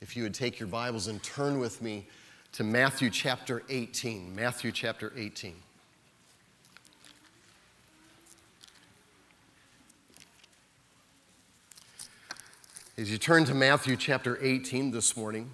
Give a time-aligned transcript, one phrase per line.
[0.00, 2.06] if you would take your Bibles and turn with me
[2.52, 4.34] to Matthew chapter 18.
[4.34, 5.54] Matthew chapter 18.
[12.96, 15.50] As you turn to Matthew chapter 18 this morning,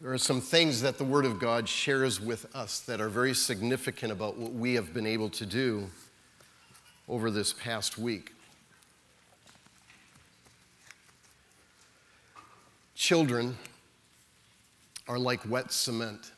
[0.00, 3.34] there are some things that the Word of God shares with us that are very
[3.34, 5.88] significant about what we have been able to do
[7.08, 8.32] over this past week.
[12.98, 13.56] Children
[15.06, 16.32] are like wet cement.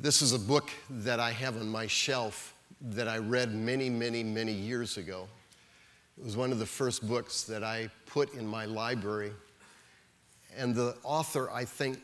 [0.00, 4.24] This is a book that I have on my shelf that I read many, many,
[4.24, 5.28] many years ago.
[6.16, 9.32] It was one of the first books that I put in my library.
[10.56, 11.98] And the author, I think,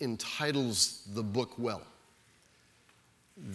[0.00, 1.82] entitles the book well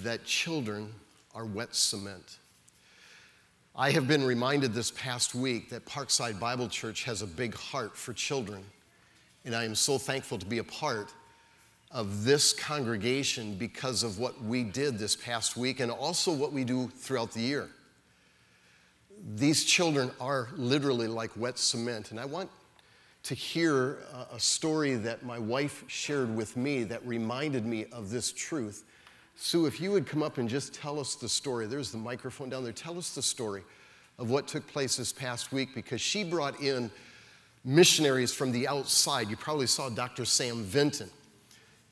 [0.02, 0.94] that children
[1.36, 2.38] are wet cement.
[3.78, 7.98] I have been reminded this past week that Parkside Bible Church has a big heart
[7.98, 8.64] for children.
[9.44, 11.14] And I am so thankful to be a part
[11.92, 16.64] of this congregation because of what we did this past week and also what we
[16.64, 17.70] do throughout the year.
[19.36, 22.12] These children are literally like wet cement.
[22.12, 22.50] And I want
[23.24, 23.98] to hear
[24.32, 28.86] a story that my wife shared with me that reminded me of this truth
[29.38, 31.68] Sue, if you would come up and just tell us the story.
[31.68, 32.74] There's the microphone down there.
[32.74, 33.64] Tell us the story
[34.18, 36.90] of what took place this past week because she brought in
[37.66, 39.30] missionaries from the outside.
[39.30, 40.24] You probably saw Dr.
[40.24, 41.10] Sam Vinton.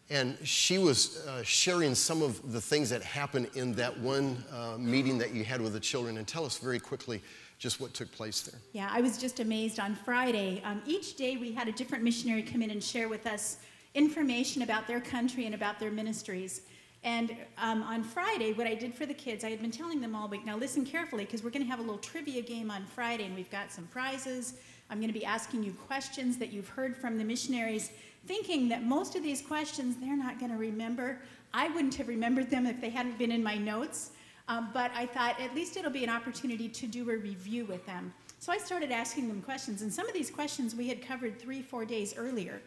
[0.10, 4.78] And she was uh, sharing some of the things that happened in that one uh,
[4.78, 6.18] meeting that you had with the children.
[6.18, 7.22] And tell us very quickly
[7.58, 8.60] just what took place there.
[8.74, 10.62] Yeah, I was just amazed on Friday.
[10.66, 13.58] Um, each day we had a different missionary come in and share with us
[13.96, 16.62] information about their country and about their ministries.
[17.04, 20.16] And um, on Friday, what I did for the kids, I had been telling them
[20.16, 20.46] all week.
[20.46, 23.36] Now, listen carefully because we're going to have a little trivia game on Friday, and
[23.36, 24.54] we've got some prizes.
[24.90, 27.92] I'm going to be asking you questions that you've heard from the missionaries,
[28.26, 31.20] thinking that most of these questions they're not going to remember.
[31.54, 34.12] I wouldn't have remembered them if they hadn't been in my notes,
[34.48, 37.86] um, but I thought at least it'll be an opportunity to do a review with
[37.86, 38.14] them.
[38.40, 41.62] So I started asking them questions, and some of these questions we had covered three,
[41.62, 42.62] four days earlier.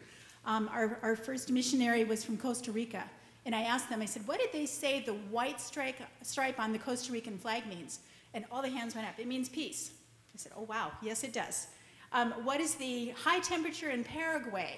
[0.45, 3.03] Um, our, our first missionary was from Costa Rica.
[3.47, 6.73] And I asked them, I said, what did they say the white stripe, stripe on
[6.73, 7.99] the Costa Rican flag means?
[8.33, 9.17] And all the hands went up.
[9.17, 9.91] It means peace.
[10.35, 11.67] I said, oh, wow, yes, it does.
[12.11, 14.77] Um, what is the high temperature in Paraguay?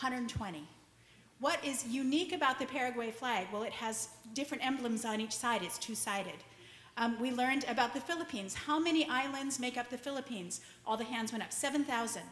[0.00, 0.66] 120.
[1.40, 3.48] What is unique about the Paraguay flag?
[3.52, 6.32] Well, it has different emblems on each side, it's two sided.
[6.96, 8.54] Um, we learned about the Philippines.
[8.54, 10.62] How many islands make up the Philippines?
[10.86, 12.22] All the hands went up 7,000.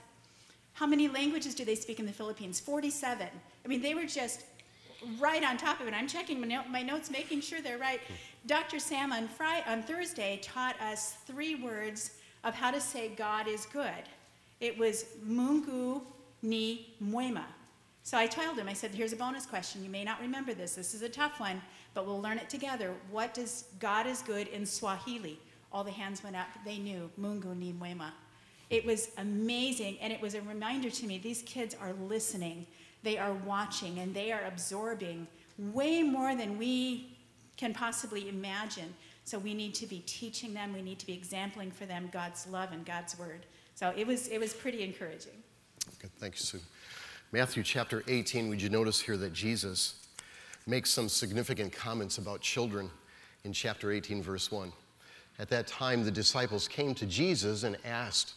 [0.72, 2.60] How many languages do they speak in the Philippines?
[2.60, 3.28] 47.
[3.62, 4.44] I mean, they were just
[5.18, 5.94] right on top of it.
[5.94, 8.00] I'm checking my, no- my notes, making sure they're right.
[8.46, 8.78] Dr.
[8.78, 9.28] Sam on,
[9.66, 12.12] on Thursday taught us three words
[12.44, 14.08] of how to say God is good.
[14.60, 16.02] It was Mungu
[16.42, 17.44] ni mwema.
[18.02, 19.84] So I told him, I said, here's a bonus question.
[19.84, 20.74] You may not remember this.
[20.74, 21.60] This is a tough one,
[21.94, 22.94] but we'll learn it together.
[23.10, 25.38] What does God is good in Swahili?
[25.72, 26.48] All the hands went up.
[26.64, 28.10] They knew Mungu ni mwema.
[28.70, 32.66] It was amazing, and it was a reminder to me these kids are listening
[33.02, 35.26] they are watching and they are absorbing
[35.58, 37.16] way more than we
[37.56, 38.94] can possibly imagine.
[39.24, 42.46] So we need to be teaching them, we need to be exempling for them God's
[42.46, 43.46] love and God's word.
[43.74, 45.42] So it was, it was pretty encouraging.
[45.98, 46.60] Good, thank you, Sue.
[47.32, 49.94] Matthew chapter 18, would you notice here that Jesus
[50.66, 52.90] makes some significant comments about children
[53.44, 54.72] in chapter 18, verse 1.
[55.38, 58.34] At that time, the disciples came to Jesus and asked,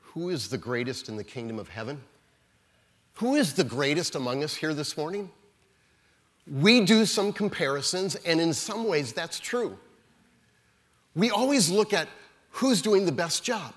[0.00, 2.00] Who is the greatest in the kingdom of heaven?
[3.20, 5.30] Who is the greatest among us here this morning?
[6.50, 9.78] We do some comparisons, and in some ways, that's true.
[11.14, 12.08] We always look at
[12.48, 13.74] who's doing the best job,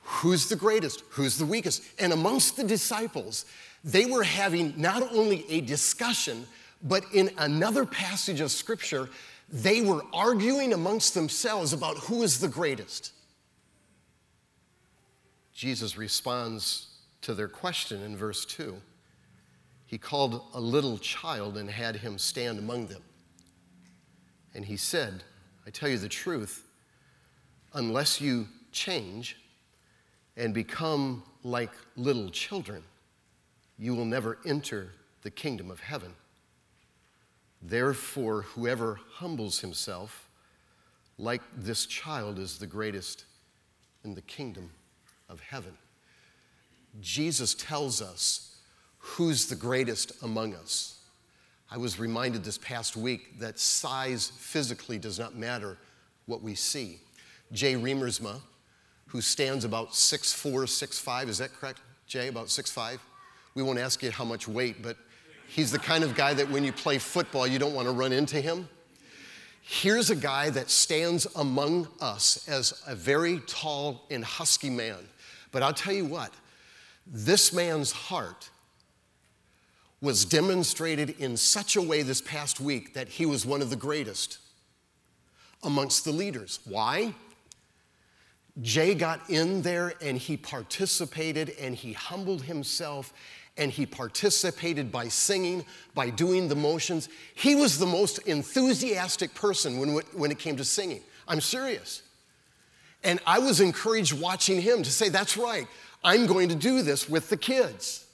[0.00, 1.82] who's the greatest, who's the weakest.
[1.98, 3.44] And amongst the disciples,
[3.84, 6.46] they were having not only a discussion,
[6.82, 9.10] but in another passage of scripture,
[9.50, 13.12] they were arguing amongst themselves about who is the greatest.
[15.52, 16.86] Jesus responds
[17.20, 18.80] to their question in verse 2.
[19.86, 23.02] He called a little child and had him stand among them.
[24.54, 25.22] And he said,
[25.66, 26.66] I tell you the truth,
[27.72, 29.36] unless you change
[30.36, 32.82] and become like little children,
[33.78, 34.92] you will never enter
[35.22, 36.14] the kingdom of heaven.
[37.62, 40.28] Therefore, whoever humbles himself
[41.18, 43.24] like this child is the greatest
[44.04, 44.70] in the kingdom
[45.28, 45.76] of heaven.
[47.00, 48.55] Jesus tells us
[49.06, 50.98] who's the greatest among us.
[51.70, 55.78] I was reminded this past week that size physically does not matter
[56.26, 56.98] what we see.
[57.52, 58.40] Jay Riemersma
[59.06, 61.28] who stands about six four, six five.
[61.28, 62.28] Is that correct, Jay?
[62.28, 63.00] About six five.
[63.54, 64.96] We won't ask you how much weight, but
[65.48, 68.12] he's the kind of guy that when you play football, you don't want to run
[68.12, 68.68] into him.
[69.62, 75.08] Here's a guy that stands among us as a very tall and husky man.
[75.50, 76.32] But I'll tell you what,
[77.06, 78.50] this man's heart
[80.00, 83.76] was demonstrated in such a way this past week that he was one of the
[83.76, 84.38] greatest
[85.62, 86.60] amongst the leaders.
[86.64, 87.14] Why?
[88.62, 93.12] Jay got in there and he participated and he humbled himself
[93.58, 95.64] and he participated by singing,
[95.94, 97.08] by doing the motions.
[97.34, 101.02] He was the most enthusiastic person when, when it came to singing.
[101.26, 102.02] I'm serious.
[103.02, 105.66] And I was encouraged watching him to say, That's right,
[106.04, 108.05] I'm going to do this with the kids.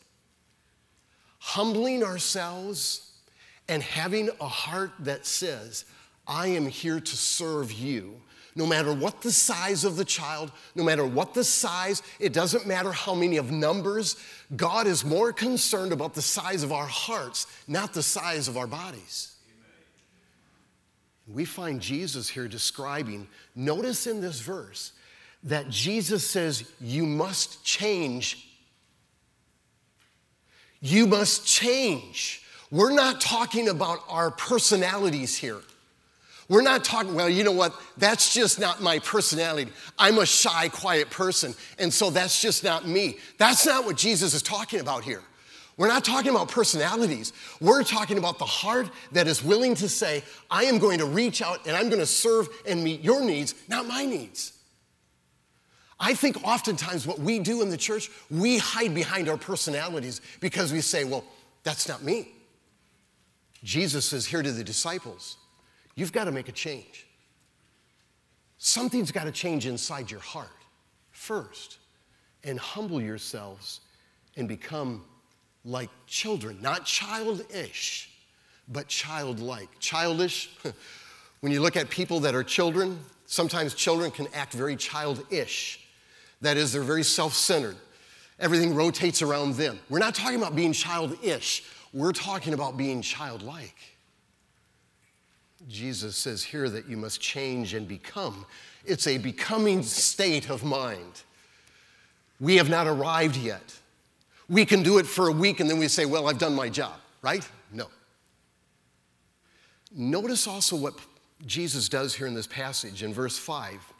[1.44, 3.10] Humbling ourselves
[3.68, 5.84] and having a heart that says,
[6.24, 8.20] I am here to serve you.
[8.54, 12.64] No matter what the size of the child, no matter what the size, it doesn't
[12.64, 14.16] matter how many of numbers.
[14.54, 18.68] God is more concerned about the size of our hearts, not the size of our
[18.68, 19.34] bodies.
[21.26, 24.92] We find Jesus here describing, notice in this verse,
[25.42, 28.48] that Jesus says, You must change.
[30.82, 32.42] You must change.
[32.70, 35.60] We're not talking about our personalities here.
[36.48, 37.74] We're not talking, well, you know what?
[37.96, 39.70] That's just not my personality.
[39.98, 43.16] I'm a shy, quiet person, and so that's just not me.
[43.38, 45.22] That's not what Jesus is talking about here.
[45.76, 47.32] We're not talking about personalities.
[47.60, 51.40] We're talking about the heart that is willing to say, I am going to reach
[51.40, 54.52] out and I'm going to serve and meet your needs, not my needs.
[56.04, 60.72] I think oftentimes what we do in the church, we hide behind our personalities because
[60.72, 61.24] we say, well,
[61.62, 62.32] that's not me.
[63.62, 65.36] Jesus says here to the disciples,
[65.94, 67.06] you've got to make a change.
[68.58, 70.48] Something's got to change inside your heart
[71.12, 71.78] first,
[72.42, 73.80] and humble yourselves
[74.36, 75.04] and become
[75.64, 78.10] like children, not childish,
[78.66, 79.68] but childlike.
[79.78, 80.50] Childish,
[81.40, 85.81] when you look at people that are children, sometimes children can act very childish.
[86.42, 87.76] That is, they're very self centered.
[88.38, 89.78] Everything rotates around them.
[89.88, 93.76] We're not talking about being childish, we're talking about being childlike.
[95.68, 98.44] Jesus says here that you must change and become.
[98.84, 101.22] It's a becoming state of mind.
[102.40, 103.78] We have not arrived yet.
[104.48, 106.68] We can do it for a week and then we say, Well, I've done my
[106.68, 107.48] job, right?
[107.72, 107.86] No.
[109.94, 110.94] Notice also what
[111.46, 113.91] Jesus does here in this passage in verse 5.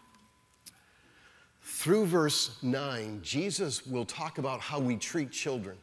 [1.83, 5.77] Through verse 9, Jesus will talk about how we treat children.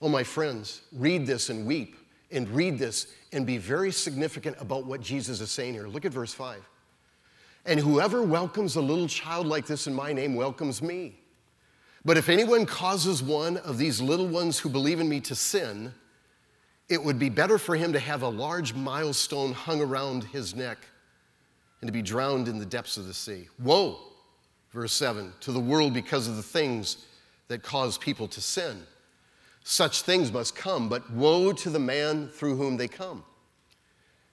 [0.00, 1.96] Oh, my friends, read this and weep,
[2.30, 5.88] and read this and be very significant about what Jesus is saying here.
[5.88, 6.62] Look at verse 5.
[7.66, 11.18] And whoever welcomes a little child like this in my name welcomes me.
[12.04, 15.92] But if anyone causes one of these little ones who believe in me to sin,
[16.88, 20.78] it would be better for him to have a large milestone hung around his neck
[21.80, 23.48] and to be drowned in the depths of the sea.
[23.58, 24.09] Woe,
[24.72, 27.06] verse 7, to the world because of the things
[27.48, 28.82] that cause people to sin.
[29.64, 33.24] Such things must come, but woe to the man through whom they come.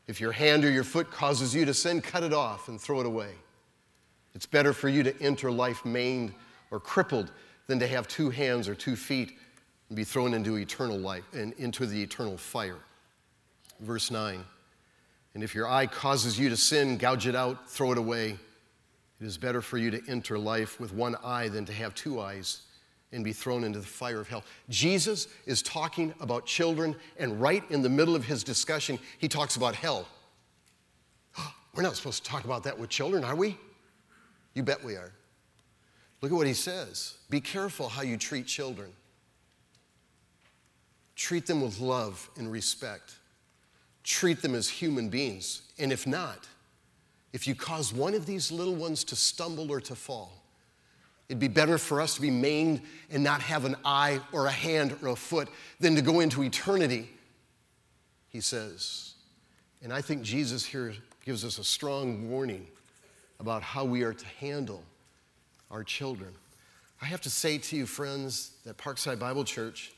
[0.07, 3.01] If your hand or your foot causes you to sin, cut it off and throw
[3.01, 3.31] it away.
[4.33, 6.33] It's better for you to enter life maimed
[6.71, 7.31] or crippled
[7.67, 9.33] than to have two hands or two feet
[9.89, 12.77] and be thrown into eternal life and into the eternal fire.
[13.79, 14.43] Verse 9.
[15.33, 18.37] And if your eye causes you to sin, gouge it out, throw it away.
[19.19, 22.19] It is better for you to enter life with one eye than to have two
[22.21, 22.63] eyes
[23.11, 24.43] and be thrown into the fire of hell.
[24.69, 29.55] Jesus is talking about children, and right in the middle of his discussion, he talks
[29.55, 30.07] about hell.
[31.73, 33.57] We're not supposed to talk about that with children, are we?
[34.53, 35.13] You bet we are.
[36.21, 38.91] Look at what he says Be careful how you treat children.
[41.15, 43.15] Treat them with love and respect.
[44.03, 45.63] Treat them as human beings.
[45.79, 46.47] And if not,
[47.33, 50.31] if you cause one of these little ones to stumble or to fall,
[51.29, 52.81] it'd be better for us to be maimed
[53.11, 56.43] and not have an eye or a hand or a foot than to go into
[56.43, 57.09] eternity,
[58.29, 59.13] he says.
[59.83, 60.93] And I think Jesus here
[61.25, 62.65] gives us a strong warning
[63.39, 64.83] about how we are to handle
[65.69, 66.33] our children.
[67.01, 69.93] I have to say to you, friends, that Parkside Bible Church,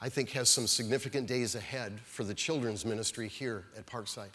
[0.00, 4.34] I think, has some significant days ahead for the children's ministry here at Parkside.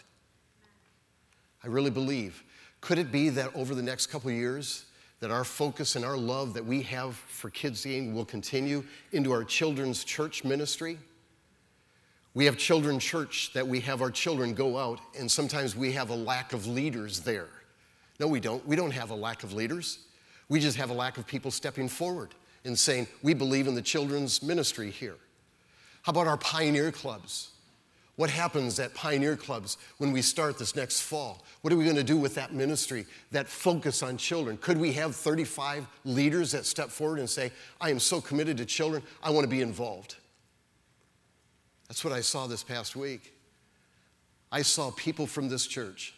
[1.64, 2.42] I really believe.
[2.80, 4.86] Could it be that over the next couple years,
[5.20, 9.30] that our focus and our love that we have for kids game will continue into
[9.30, 10.98] our children's church ministry?
[12.34, 16.10] We have children church that we have our children go out, and sometimes we have
[16.10, 17.48] a lack of leaders there.
[18.18, 18.66] No, we don't.
[18.66, 19.98] We don't have a lack of leaders.
[20.48, 23.82] We just have a lack of people stepping forward and saying, We believe in the
[23.82, 25.16] children's ministry here.
[26.02, 27.51] How about our pioneer clubs?
[28.22, 31.42] What happens at Pioneer Clubs when we start this next fall?
[31.62, 34.58] What are we going to do with that ministry, that focus on children?
[34.58, 37.50] Could we have 35 leaders that step forward and say,
[37.80, 40.14] I am so committed to children, I want to be involved?
[41.88, 43.34] That's what I saw this past week.
[44.52, 46.14] I saw people from this church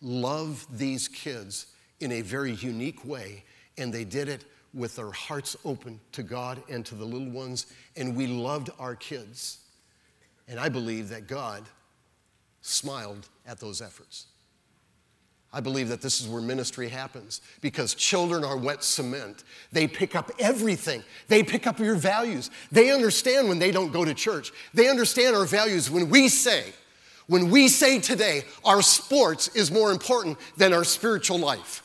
[0.00, 1.66] love these kids
[1.98, 3.42] in a very unique way,
[3.76, 7.66] and they did it with their hearts open to God and to the little ones,
[7.96, 9.58] and we loved our kids.
[10.50, 11.62] And I believe that God
[12.60, 14.26] smiled at those efforts.
[15.52, 19.44] I believe that this is where ministry happens because children are wet cement.
[19.72, 21.02] They pick up everything.
[21.28, 22.50] They pick up your values.
[22.70, 24.52] They understand when they don't go to church.
[24.74, 26.72] They understand our values when we say,
[27.26, 31.84] when we say today, our sports is more important than our spiritual life.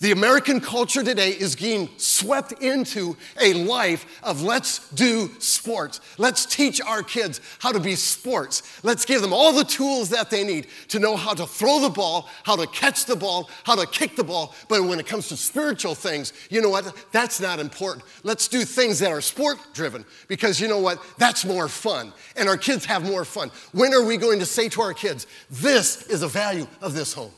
[0.00, 6.00] The American culture today is being swept into a life of let's do sports.
[6.16, 8.62] Let's teach our kids how to be sports.
[8.82, 11.90] Let's give them all the tools that they need to know how to throw the
[11.90, 14.54] ball, how to catch the ball, how to kick the ball.
[14.70, 16.96] But when it comes to spiritual things, you know what?
[17.12, 18.02] That's not important.
[18.22, 20.98] Let's do things that are sport driven because you know what?
[21.18, 22.14] That's more fun.
[22.36, 23.50] And our kids have more fun.
[23.72, 27.12] When are we going to say to our kids, this is a value of this
[27.12, 27.32] home?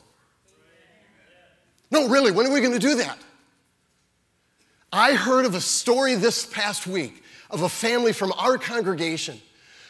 [1.92, 3.18] No, really, when are we going to do that?
[4.90, 9.38] I heard of a story this past week of a family from our congregation,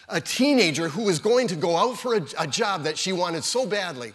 [0.08, 3.44] a teenager who was going to go out for a, a, job that she wanted
[3.44, 4.12] so badly.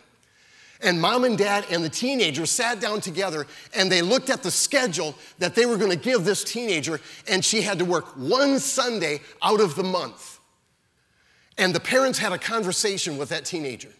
[0.81, 4.51] And mom and dad and the teenager sat down together and they looked at the
[4.51, 8.59] schedule that they were going to give this teenager, and she had to work one
[8.59, 10.39] Sunday out of the month.
[11.57, 13.93] And the parents had a conversation with that teenager.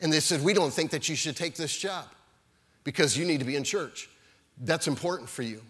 [0.00, 2.06] And they said, We don't think that you should take this job
[2.86, 4.08] because you need to be in church.
[4.62, 5.60] That's important for you.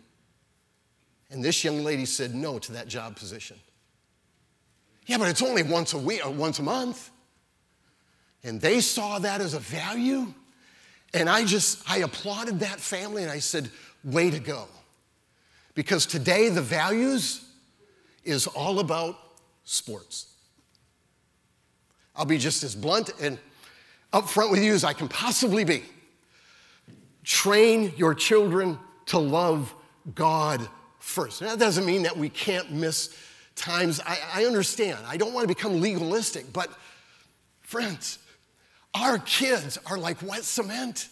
[1.30, 3.56] And this young lady said no to that job position.
[5.06, 7.10] Yeah, but it's only once a week or uh, once a month.
[8.44, 10.34] And they saw that as a value.
[11.14, 13.70] And I just, I applauded that family and I said,
[14.04, 14.68] way to go.
[15.74, 17.48] Because today the values
[18.24, 19.16] is all about
[19.64, 20.34] sports.
[22.14, 23.38] I'll be just as blunt and
[24.12, 25.82] upfront with you as I can possibly be.
[27.26, 29.74] Train your children to love
[30.14, 30.66] God
[31.00, 31.42] first.
[31.42, 33.20] Now, that doesn't mean that we can't miss
[33.56, 34.00] times.
[34.06, 34.98] I, I understand.
[35.04, 36.70] I don't want to become legalistic, but
[37.62, 38.20] friends,
[38.94, 41.08] our kids are like wet cement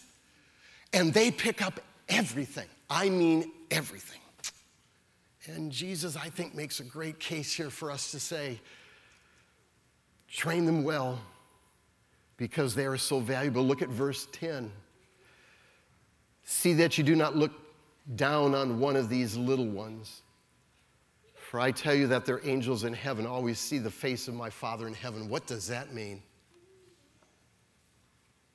[0.93, 2.67] and they pick up everything.
[2.89, 4.21] I mean, everything.
[5.47, 8.61] And Jesus, I think, makes a great case here for us to say
[10.29, 11.19] train them well
[12.37, 13.63] because they are so valuable.
[13.63, 14.71] Look at verse 10.
[16.45, 17.51] See that you do not look
[18.15, 20.21] down on one of these little ones.
[21.35, 24.49] For I tell you that their angels in heaven always see the face of my
[24.49, 25.27] Father in heaven.
[25.27, 26.21] What does that mean?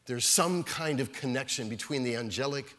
[0.06, 2.74] There's some kind of connection between the angelic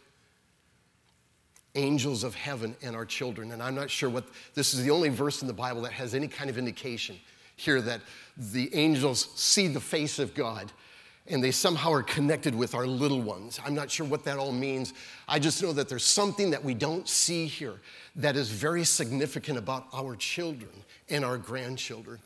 [1.75, 3.51] angels of heaven and our children.
[3.51, 6.13] And I'm not sure what this is the only verse in the Bible that has
[6.13, 7.17] any kind of indication
[7.55, 8.01] here that
[8.37, 10.71] the angels see the face of God
[11.31, 13.59] and they somehow are connected with our little ones.
[13.65, 14.93] I'm not sure what that all means.
[15.27, 17.79] I just know that there's something that we don't see here
[18.17, 20.71] that is very significant about our children
[21.09, 22.19] and our grandchildren.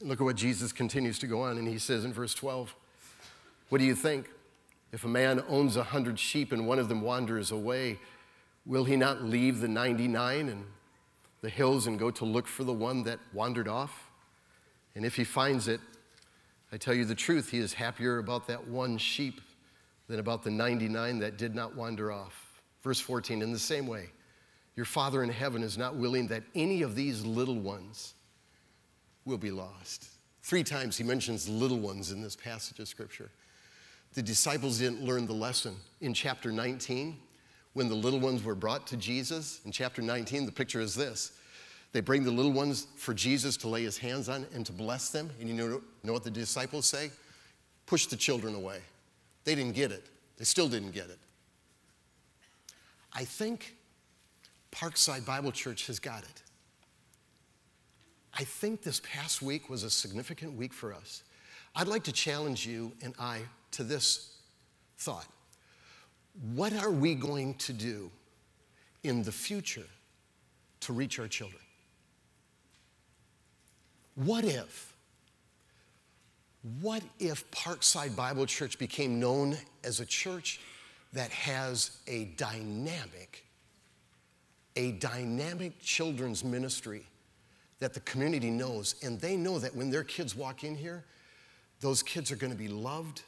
[0.00, 2.74] look at what Jesus continues to go on, and he says in verse 12,
[3.68, 4.28] What do you think?
[4.92, 7.98] If a man owns a hundred sheep and one of them wanders away,
[8.64, 10.64] will he not leave the 99 in
[11.42, 14.10] the hills and go to look for the one that wandered off?
[14.94, 15.80] And if he finds it,
[16.76, 19.40] I tell you the truth, he is happier about that one sheep
[20.08, 22.60] than about the 99 that did not wander off.
[22.82, 24.10] Verse 14, in the same way,
[24.74, 28.12] your Father in heaven is not willing that any of these little ones
[29.24, 30.06] will be lost.
[30.42, 33.30] Three times he mentions little ones in this passage of Scripture.
[34.12, 35.76] The disciples didn't learn the lesson.
[36.02, 37.16] In chapter 19,
[37.72, 41.32] when the little ones were brought to Jesus, in chapter 19, the picture is this
[41.92, 45.10] they bring the little ones for Jesus to lay his hands on and to bless
[45.10, 45.30] them.
[45.40, 47.10] And you know, know what the disciples say?
[47.86, 48.80] Push the children away.
[49.44, 50.06] They didn't get it.
[50.36, 51.18] They still didn't get it.
[53.12, 53.76] I think
[54.72, 56.42] Parkside Bible Church has got it.
[58.38, 61.22] I think this past week was a significant week for us.
[61.74, 63.40] I'd like to challenge you and I
[63.72, 64.36] to this
[64.98, 65.26] thought
[66.54, 68.10] What are we going to do
[69.02, 69.86] in the future
[70.80, 71.62] to reach our children?
[74.16, 74.94] What if?
[76.80, 80.58] What if Parkside Bible Church became known as a church
[81.12, 83.44] that has a dynamic,
[84.74, 87.06] a dynamic children's ministry
[87.78, 88.96] that the community knows.
[89.02, 91.04] And they know that when their kids walk in here,
[91.80, 93.22] those kids are going to be loved,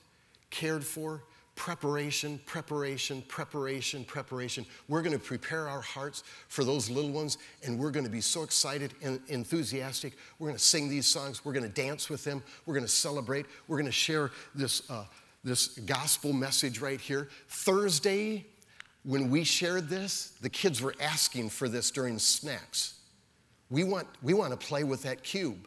[0.51, 1.23] cared for,
[1.59, 4.65] preparation, preparation, preparation, preparation.
[4.87, 8.21] We're going to prepare our hearts for those little ones, and we're going to be
[8.21, 10.15] so excited and enthusiastic.
[10.39, 11.45] We're going to sing these songs.
[11.45, 12.45] We're going to dance with them.
[12.65, 13.45] We're going to celebrate.
[13.67, 15.05] We're going to share this, uh,
[15.43, 17.29] this gospel message right here.
[17.49, 18.47] Thursday,
[19.03, 23.01] when we shared this, the kids were asking for this during snacks.
[23.69, 25.67] We want, we want to play with that cube.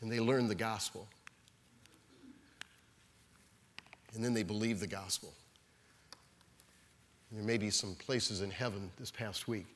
[0.00, 1.08] And they learned the gospel.
[4.14, 5.32] And then they believe the gospel.
[7.32, 9.66] There may be some places in heaven this past week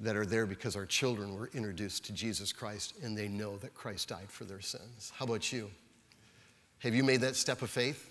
[0.00, 3.74] that are there because our children were introduced to Jesus Christ and they know that
[3.74, 5.12] Christ died for their sins.
[5.14, 5.70] How about you?
[6.80, 8.08] Have you made that step of faith?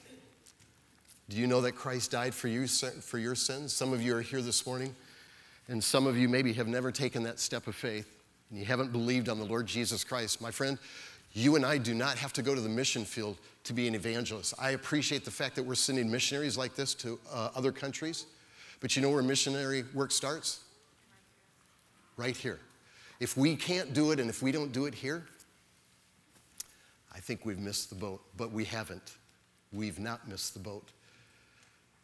[1.29, 3.73] Do you know that Christ died for you for your sins?
[3.73, 4.95] Some of you are here this morning
[5.67, 8.07] and some of you maybe have never taken that step of faith
[8.49, 10.41] and you haven't believed on the Lord Jesus Christ.
[10.41, 10.77] My friend,
[11.33, 13.95] you and I do not have to go to the mission field to be an
[13.95, 14.53] evangelist.
[14.59, 18.25] I appreciate the fact that we're sending missionaries like this to uh, other countries,
[18.79, 20.61] but you know where missionary work starts?
[22.17, 22.59] Right here.
[23.19, 25.25] If we can't do it and if we don't do it here,
[27.13, 29.17] I think we've missed the boat, but we haven't.
[29.71, 30.87] We've not missed the boat.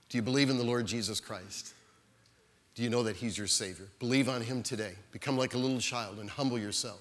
[0.10, 1.74] Do you believe in the Lord Jesus Christ?
[2.76, 3.88] Do you know that He's your Savior?
[4.00, 4.94] Believe on Him today.
[5.12, 7.00] Become like a little child and humble yourself.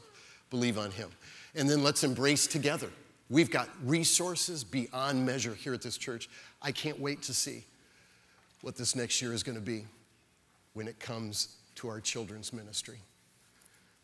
[0.50, 1.10] Believe on Him.
[1.54, 2.90] And then let's embrace together.
[3.30, 6.28] We've got resources beyond measure here at this church.
[6.60, 7.64] I can't wait to see
[8.60, 9.86] what this next year is going to be
[10.74, 12.98] when it comes to our children's ministry.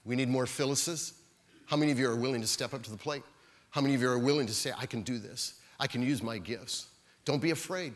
[0.04, 1.14] We need more Phyllis's.
[1.66, 3.22] How many of you are willing to step up to the plate?
[3.70, 5.54] How many of you are willing to say, I can do this?
[5.78, 6.88] I can use my gifts.
[7.24, 7.94] Don't be afraid.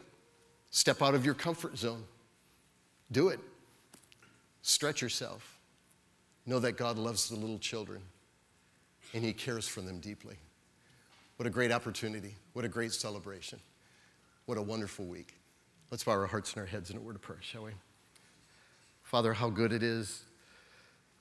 [0.70, 2.04] Step out of your comfort zone.
[3.10, 3.40] Do it.
[4.62, 5.58] Stretch yourself.
[6.46, 8.02] Know that God loves the little children
[9.14, 10.36] and He cares for them deeply.
[11.36, 12.34] What a great opportunity.
[12.52, 13.58] What a great celebration.
[14.44, 15.34] What a wonderful week.
[15.90, 17.70] Let's bow our hearts and our heads in a word of prayer, shall we?
[19.02, 20.24] Father, how good it is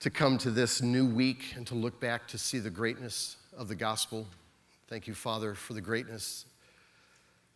[0.01, 3.69] to come to this new week and to look back to see the greatness of
[3.69, 4.27] the gospel.
[4.89, 6.45] Thank you, Father, for the greatness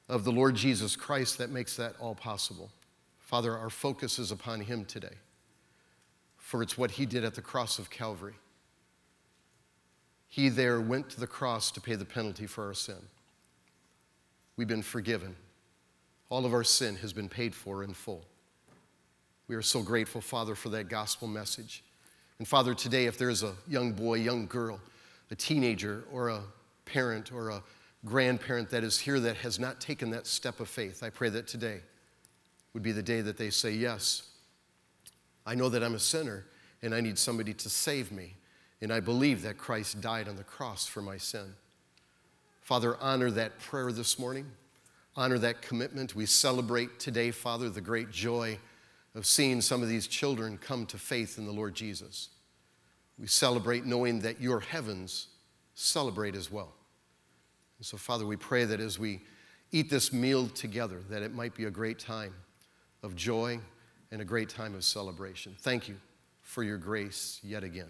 [0.07, 2.69] of the Lord Jesus Christ that makes that all possible.
[3.19, 5.17] Father, our focus is upon Him today
[6.47, 8.35] for it's what he did at the cross of Calvary.
[10.27, 12.95] He there went to the cross to pay the penalty for our sin.
[14.55, 15.35] We've been forgiven.
[16.29, 18.25] All of our sin has been paid for in full.
[19.47, 21.83] We are so grateful, Father, for that gospel message.
[22.39, 24.79] And Father, today, if there's a young boy, young girl,
[25.31, 26.41] a teenager, or a
[26.85, 27.63] parent, or a
[28.05, 31.47] grandparent that is here that has not taken that step of faith, I pray that
[31.47, 31.79] today
[32.73, 34.29] would be the day that they say, Yes,
[35.45, 36.45] I know that I'm a sinner
[36.81, 38.35] and I need somebody to save me.
[38.81, 41.55] And I believe that Christ died on the cross for my sin.
[42.61, 44.45] Father, honor that prayer this morning.
[45.15, 46.15] Honor that commitment.
[46.15, 48.59] We celebrate today, Father, the great joy
[49.15, 52.29] of seeing some of these children come to faith in the Lord Jesus.
[53.17, 55.27] We celebrate knowing that your heavens
[55.73, 56.73] celebrate as well.
[57.79, 59.21] And so, Father, we pray that as we
[59.71, 62.33] eat this meal together, that it might be a great time
[63.01, 63.59] of joy
[64.11, 65.55] and a great time of celebration.
[65.59, 65.95] Thank you
[66.41, 67.89] for your grace yet again.